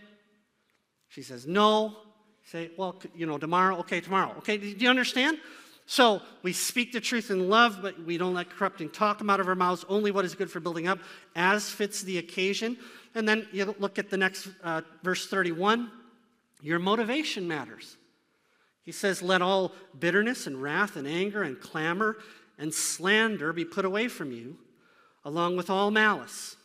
[1.09, 1.97] She says, no.
[2.45, 4.33] Say, well, you know, tomorrow, okay, tomorrow.
[4.39, 5.38] Okay, do you understand?
[5.86, 9.39] So we speak the truth in love, but we don't let corrupting talk come out
[9.39, 10.99] of our mouths, only what is good for building up,
[11.36, 12.77] as fits the occasion.
[13.15, 15.91] And then you look at the next uh, verse 31.
[16.63, 17.97] Your motivation matters.
[18.82, 22.17] He says, Let all bitterness and wrath and anger and clamor
[22.58, 24.58] and slander be put away from you,
[25.26, 26.56] along with all malice.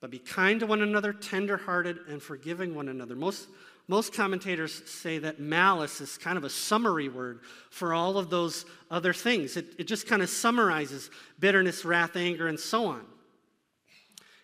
[0.00, 3.16] But be kind to one another, tenderhearted, and forgiving one another.
[3.16, 3.48] Most
[3.88, 8.66] most commentators say that malice is kind of a summary word for all of those
[8.90, 9.56] other things.
[9.56, 11.08] It, it just kind of summarizes
[11.38, 13.02] bitterness, wrath, anger, and so on.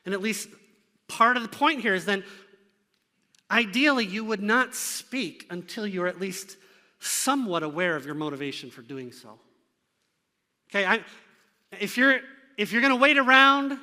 [0.05, 0.49] And at least
[1.09, 2.23] part of the point here is then
[3.53, 6.57] ideally you would not speak until you're at least
[6.99, 9.39] somewhat aware of your motivation for doing so.
[10.71, 11.01] Okay, I,
[11.79, 12.21] if you're
[12.57, 13.79] if you're going to wait around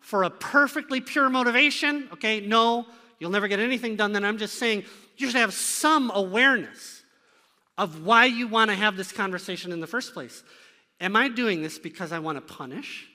[0.00, 2.86] for a perfectly pure motivation, okay, no,
[3.18, 4.12] you'll never get anything done.
[4.12, 4.84] Then I'm just saying
[5.16, 7.02] you should have some awareness
[7.76, 10.42] of why you want to have this conversation in the first place.
[11.00, 13.08] Am I doing this because I want to punish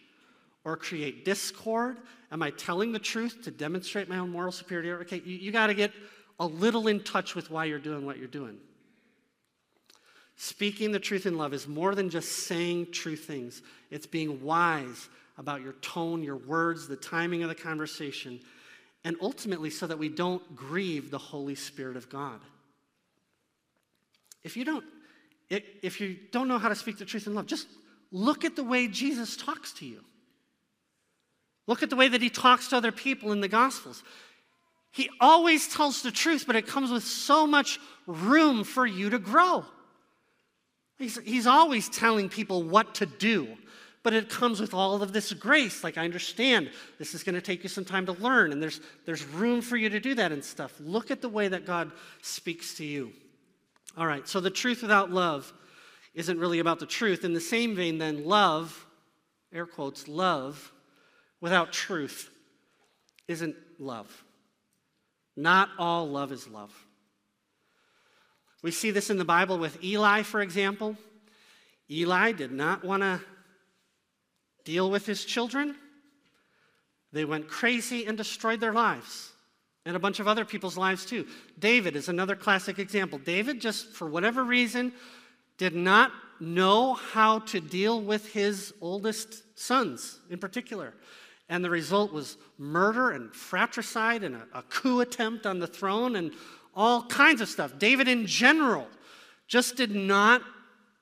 [0.64, 1.98] or create discord?
[2.32, 5.16] Am I telling the truth to demonstrate my own moral superiority?
[5.16, 5.92] Okay, you, you got to get
[6.40, 8.58] a little in touch with why you're doing what you're doing.
[10.36, 13.62] Speaking the truth in love is more than just saying true things,
[13.92, 18.40] it's being wise about your tone, your words, the timing of the conversation,
[19.04, 22.40] and ultimately so that we don't grieve the Holy Spirit of God.
[24.44, 24.86] If you don't,
[25.50, 27.68] if you don't know how to speak the truth in love, just
[28.12, 30.04] look at the way Jesus talks to you.
[31.70, 34.02] Look at the way that he talks to other people in the Gospels.
[34.92, 39.20] He always tells the truth, but it comes with so much room for you to
[39.20, 39.64] grow.
[40.98, 43.56] He's, he's always telling people what to do
[44.02, 45.84] but it comes with all of this grace.
[45.84, 48.80] Like, I understand this is going to take you some time to learn, and there's,
[49.06, 50.74] there's room for you to do that and stuff.
[50.80, 53.12] Look at the way that God speaks to you.
[53.98, 55.52] All right, so the truth without love
[56.14, 57.26] isn't really about the truth.
[57.26, 58.86] In the same vein, then, love,
[59.52, 60.72] air quotes, love
[61.42, 62.30] without truth
[63.28, 64.24] isn't love.
[65.36, 66.74] Not all love is love.
[68.62, 70.98] We see this in the Bible with Eli, for example.
[71.90, 73.22] Eli did not want to
[74.66, 75.76] deal with his children.
[77.12, 79.32] They went crazy and destroyed their lives
[79.86, 81.26] and a bunch of other people's lives too.
[81.58, 83.18] David is another classic example.
[83.18, 84.94] David, just for whatever reason,
[85.58, 90.94] did not know how to deal with his oldest sons in particular.
[91.50, 96.16] And the result was murder and fratricide and a, a coup attempt on the throne
[96.16, 96.32] and
[96.76, 97.80] all kinds of stuff.
[97.80, 98.88] David, in general,
[99.48, 100.44] just did not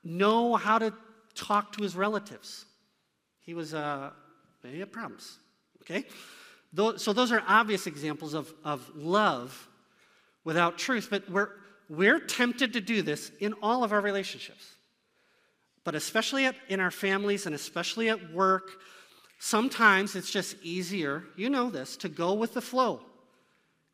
[0.02, 0.94] know how to
[1.34, 2.64] talk to his relatives.
[3.40, 4.10] He was, uh,
[4.62, 5.38] he had problems,
[5.82, 6.04] okay?
[6.96, 9.68] So those are obvious examples of, of love
[10.44, 11.50] without truth, but we're,
[11.88, 14.66] we're tempted to do this in all of our relationships.
[15.84, 18.70] But especially at, in our families and especially at work,
[19.38, 23.00] sometimes it's just easier, you know this, to go with the flow.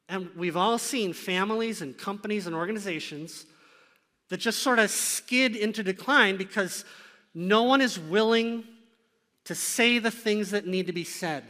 [0.09, 3.47] And we've all seen families and companies and organizations
[4.29, 6.85] that just sort of skid into decline because
[7.35, 8.65] no one is willing
[9.45, 11.45] to say the things that need to be said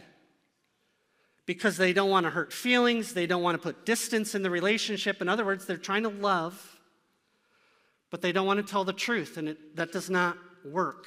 [1.47, 4.51] because they don't want to hurt feelings, they don't want to put distance in the
[4.51, 5.21] relationship.
[5.21, 6.81] In other words, they're trying to love,
[8.11, 11.07] but they don't want to tell the truth, and it, that does not work.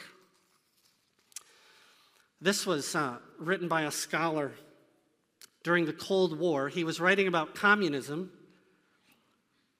[2.39, 4.51] This was uh, written by a scholar
[5.63, 6.69] during the Cold War.
[6.69, 8.31] He was writing about communism,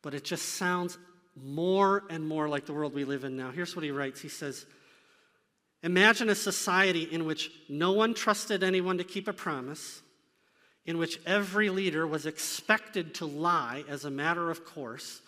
[0.01, 0.97] but it just sounds
[1.35, 3.51] more and more like the world we live in now.
[3.51, 4.65] Here's what he writes He says,
[5.83, 10.01] Imagine a society in which no one trusted anyone to keep a promise,
[10.85, 15.21] in which every leader was expected to lie as a matter of course,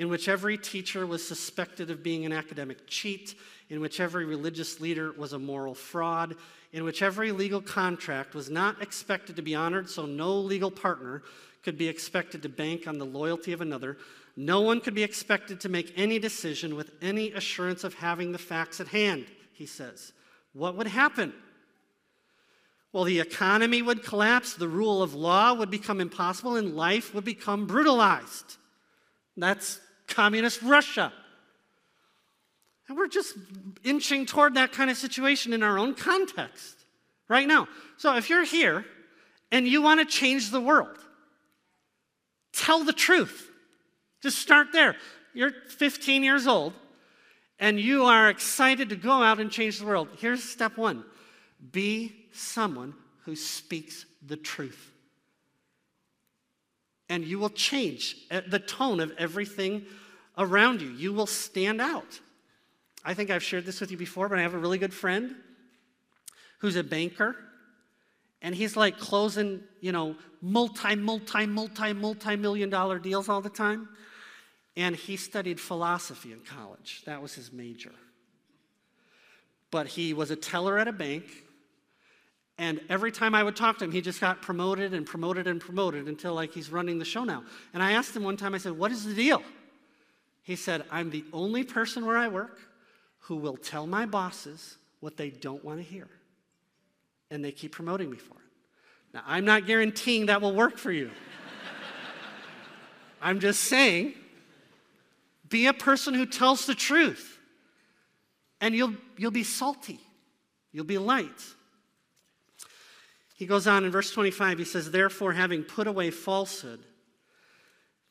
[0.00, 3.34] in which every teacher was suspected of being an academic cheat,
[3.68, 6.34] in which every religious leader was a moral fraud,
[6.72, 11.22] in which every legal contract was not expected to be honored, so no legal partner
[11.62, 13.98] could be expected to bank on the loyalty of another.
[14.38, 18.38] No one could be expected to make any decision with any assurance of having the
[18.38, 20.14] facts at hand, he says.
[20.54, 21.34] What would happen?
[22.94, 27.26] Well, the economy would collapse, the rule of law would become impossible, and life would
[27.26, 28.56] become brutalized.
[29.36, 29.78] That's
[30.10, 31.12] communist Russia.
[32.88, 33.36] And we're just
[33.84, 36.76] inching toward that kind of situation in our own context
[37.28, 37.68] right now.
[37.96, 38.84] So if you're here
[39.52, 40.98] and you want to change the world,
[42.52, 43.48] tell the truth.
[44.22, 44.96] Just start there.
[45.34, 46.74] You're 15 years old
[47.60, 50.08] and you are excited to go out and change the world.
[50.18, 51.04] Here's step one
[51.70, 52.94] be someone
[53.24, 54.90] who speaks the truth.
[57.08, 59.84] And you will change uh, the tone of everything
[60.40, 60.88] around you.
[60.88, 62.20] You will stand out.
[63.04, 65.36] I think I've shared this with you before, but I have a really good friend
[66.58, 67.36] who's a banker.
[68.42, 73.50] And he's like closing, you know, multi, multi, multi, multi million dollar deals all the
[73.50, 73.88] time.
[74.76, 77.02] And he studied philosophy in college.
[77.04, 77.92] That was his major.
[79.70, 81.24] But he was a teller at a bank
[82.60, 85.58] and every time I would talk to him, he just got promoted and promoted and
[85.58, 87.42] promoted until like he's running the show now.
[87.72, 89.42] And I asked him one time, I said, What is the deal?
[90.50, 92.58] He said, I'm the only person where I work
[93.20, 96.08] who will tell my bosses what they don't want to hear.
[97.30, 99.14] And they keep promoting me for it.
[99.14, 101.12] Now, I'm not guaranteeing that will work for you.
[103.22, 104.14] I'm just saying,
[105.48, 107.38] be a person who tells the truth,
[108.60, 110.00] and you'll, you'll be salty,
[110.72, 111.44] you'll be light.
[113.36, 116.84] He goes on in verse 25, he says, Therefore, having put away falsehood,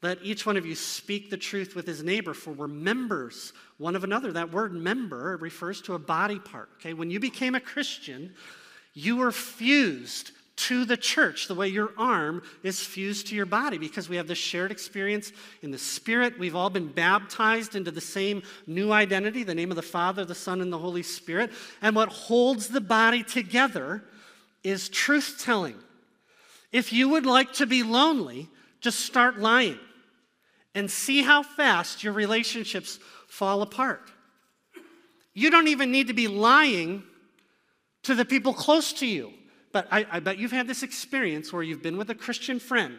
[0.02, 3.96] let each one of you speak the truth with his neighbor, for we're members one
[3.96, 4.32] of another.
[4.32, 6.70] That word member refers to a body part.
[6.80, 8.34] Okay, when you became a Christian,
[8.94, 13.78] you were fused to the church the way your arm is fused to your body
[13.78, 15.32] because we have this shared experience
[15.62, 16.38] in the spirit.
[16.40, 20.36] We've all been baptized into the same new identity, the name of the Father, the
[20.36, 21.52] Son, and the Holy Spirit.
[21.82, 24.04] And what holds the body together
[24.64, 25.76] is truth telling.
[26.72, 28.50] If you would like to be lonely,
[28.82, 29.80] just start lying
[30.80, 34.10] and see how fast your relationships fall apart.
[35.34, 37.04] You don't even need to be lying
[38.04, 39.34] to the people close to you.
[39.74, 42.98] But I, I, bet you've had this experience where you've been with a Christian friend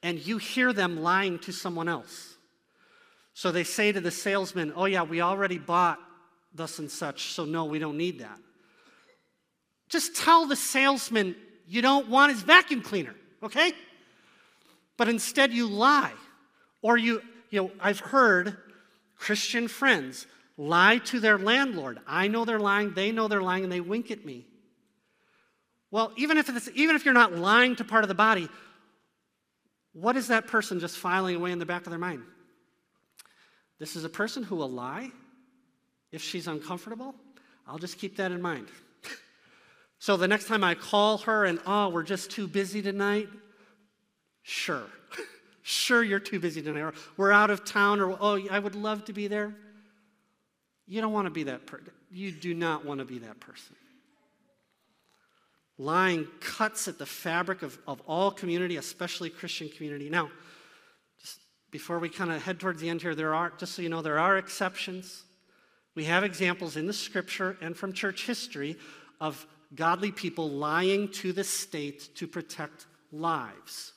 [0.00, 2.36] and you hear them lying to someone else.
[3.34, 5.98] So they say to the salesman, Oh, yeah, we already bought
[6.54, 8.38] thus and such, so no, we don't need that.
[9.88, 11.34] Just tell the salesman
[11.66, 13.72] you don't want his vacuum cleaner, okay?
[14.96, 16.12] But instead you lie.
[16.82, 18.56] Or you, you know, I've heard
[19.16, 20.26] Christian friends
[20.56, 22.00] lie to their landlord.
[22.06, 24.46] I know they're lying, they know they're lying, and they wink at me.
[25.90, 28.48] Well, even if, it's, even if you're not lying to part of the body,
[29.92, 32.22] what is that person just filing away in the back of their mind?
[33.78, 35.10] This is a person who will lie
[36.12, 37.14] if she's uncomfortable.
[37.66, 38.68] I'll just keep that in mind.
[40.00, 43.28] So the next time I call her and, oh, we're just too busy tonight,
[44.42, 44.86] sure.
[45.68, 46.80] Sure, you're too busy tonight.
[46.80, 49.54] Or we're out of town, or, oh, I would love to be there.
[50.86, 51.90] You don't want to be that person.
[52.10, 53.76] You do not want to be that person.
[55.76, 60.08] Lying cuts at the fabric of, of all community, especially Christian community.
[60.08, 60.30] Now,
[61.20, 61.38] just
[61.70, 64.00] before we kind of head towards the end here, there are, just so you know,
[64.00, 65.24] there are exceptions.
[65.94, 68.76] We have examples in the scripture and from church history
[69.20, 73.92] of godly people lying to the state to protect lives.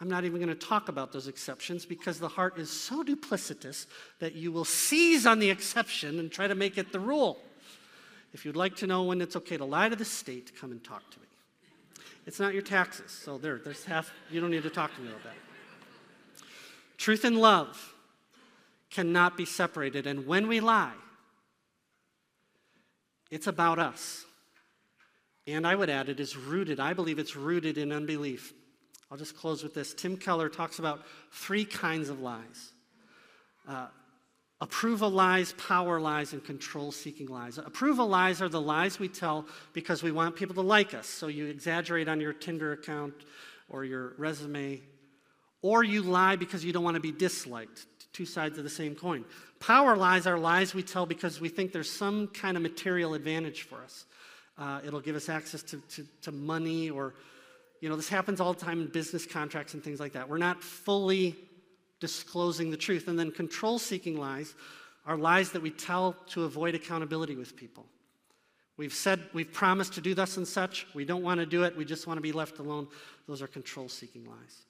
[0.00, 3.86] I'm not even going to talk about those exceptions because the heart is so duplicitous
[4.20, 7.38] that you will seize on the exception and try to make it the rule.
[8.32, 10.82] If you'd like to know when it's okay to lie to the state, come and
[10.84, 11.26] talk to me.
[12.26, 15.08] It's not your taxes, so there, there's half, you don't need to talk to me
[15.08, 15.34] about that.
[16.98, 17.94] Truth and love
[18.90, 20.94] cannot be separated, and when we lie,
[23.30, 24.24] it's about us.
[25.46, 28.52] And I would add, it is rooted, I believe it's rooted in unbelief.
[29.10, 29.94] I'll just close with this.
[29.94, 31.00] Tim Keller talks about
[31.32, 32.72] three kinds of lies
[33.68, 33.86] uh,
[34.60, 37.58] approval lies, power lies, and control seeking lies.
[37.58, 41.06] Approval lies are the lies we tell because we want people to like us.
[41.06, 43.14] So you exaggerate on your Tinder account
[43.68, 44.80] or your resume,
[45.62, 47.86] or you lie because you don't want to be disliked.
[48.12, 49.24] Two sides of the same coin.
[49.60, 53.62] Power lies are lies we tell because we think there's some kind of material advantage
[53.62, 54.06] for us.
[54.56, 57.14] Uh, it'll give us access to, to, to money or
[57.80, 60.28] You know, this happens all the time in business contracts and things like that.
[60.28, 61.36] We're not fully
[62.00, 63.08] disclosing the truth.
[63.08, 64.54] And then control seeking lies
[65.06, 67.86] are lies that we tell to avoid accountability with people.
[68.76, 70.86] We've said, we've promised to do this and such.
[70.94, 71.76] We don't want to do it.
[71.76, 72.88] We just want to be left alone.
[73.26, 74.64] Those are control seeking lies.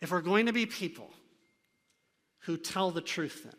[0.00, 1.10] If we're going to be people
[2.40, 3.54] who tell the truth, then,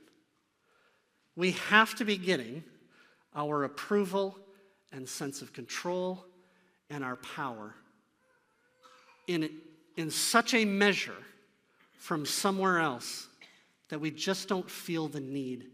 [1.36, 2.64] we have to be getting
[3.36, 4.38] our approval
[4.93, 6.26] and sense of control
[6.89, 7.73] and our power
[9.27, 9.49] in,
[9.97, 11.17] in such a measure
[11.97, 13.27] from somewhere else
[13.89, 15.67] that we just don't feel the need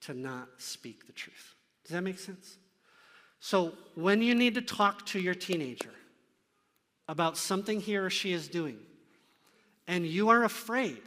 [0.00, 1.54] to not speak the truth.
[1.84, 2.58] Does that make sense?
[3.40, 5.94] So, when you need to talk to your teenager
[7.08, 8.78] about something he or she is doing,
[9.86, 11.00] and you are afraid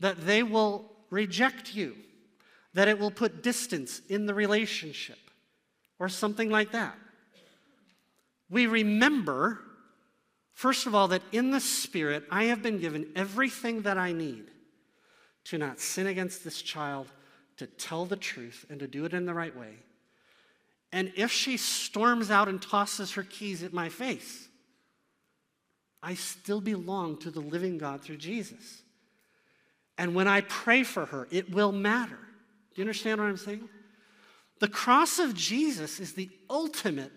[0.00, 1.96] that they will reject you,
[2.74, 5.18] that it will put distance in the relationship,
[5.98, 6.96] or something like that,
[8.48, 9.60] we remember,
[10.52, 14.46] first of all, that in the Spirit, I have been given everything that I need
[15.44, 17.06] to not sin against this child,
[17.56, 19.74] to tell the truth, and to do it in the right way.
[20.92, 24.48] And if she storms out and tosses her keys at my face,
[26.02, 28.82] I still belong to the living God through Jesus.
[29.98, 32.18] And when I pray for her, it will matter.
[32.74, 33.68] Do you understand what I'm saying?
[34.58, 37.12] The cross of Jesus is the ultimate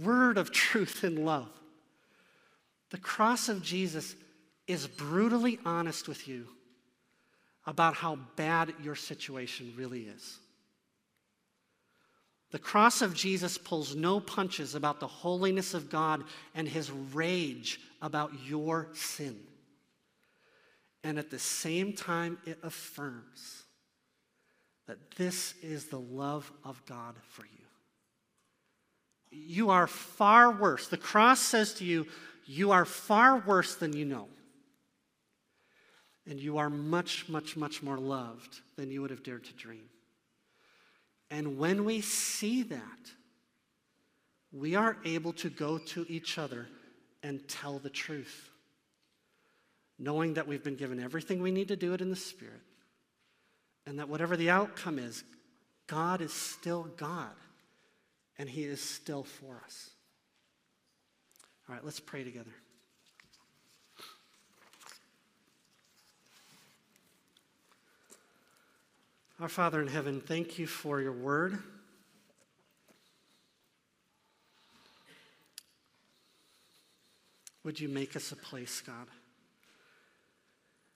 [0.00, 1.50] word of truth and love.
[2.90, 4.14] The cross of Jesus
[4.66, 6.46] is brutally honest with you
[7.66, 10.38] about how bad your situation really is.
[12.50, 16.22] The cross of Jesus pulls no punches about the holiness of God
[16.54, 19.38] and his rage about your sin.
[21.02, 23.64] And at the same time, it affirms
[24.86, 27.61] that this is the love of God for you.
[29.32, 30.88] You are far worse.
[30.88, 32.06] The cross says to you,
[32.44, 34.28] You are far worse than you know.
[36.28, 39.84] And you are much, much, much more loved than you would have dared to dream.
[41.30, 43.10] And when we see that,
[44.52, 46.68] we are able to go to each other
[47.22, 48.50] and tell the truth,
[49.98, 52.60] knowing that we've been given everything we need to do it in the Spirit,
[53.86, 55.24] and that whatever the outcome is,
[55.86, 57.32] God is still God
[58.38, 59.90] and He is still for us.
[61.68, 62.52] All right, let's pray together.
[69.40, 71.58] Our Father in heaven, thank you for your word.
[77.64, 79.06] Would you make us a place, God,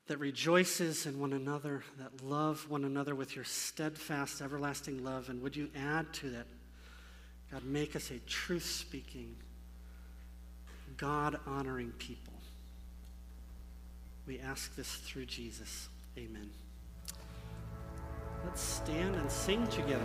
[0.09, 5.29] that rejoices in one another, that love one another with your steadfast, everlasting love?
[5.29, 6.47] And would you add to that
[7.53, 9.37] God, make us a truth speaking,
[10.97, 12.33] God honoring people.
[14.27, 15.89] We ask this through Jesus.
[16.19, 16.51] Amen.
[18.45, 20.03] Let's stand and sing together.